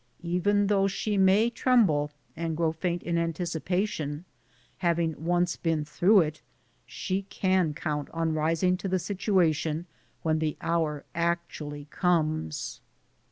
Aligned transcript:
Though 0.41 0.87
she 0.87 1.15
may 1.15 1.51
tremble 1.51 2.09
and 2.35 2.57
grow 2.57 2.71
faint 2.71 3.03
in 3.03 3.17
antici 3.17 3.59
pation, 3.61 4.23
having 4.79 5.13
once 5.23 5.57
been 5.57 5.85
through 5.85 6.21
it, 6.21 6.41
she 6.87 7.21
can 7.29 7.75
count 7.75 8.09
on 8.09 8.33
rising 8.33 8.77
to 8.77 8.87
the 8.87 8.97
situation 8.97 9.85
when 10.23 10.39
the 10.39 10.57
hour 10.59 11.03
actually 11.13 11.85
comes. 11.91 12.81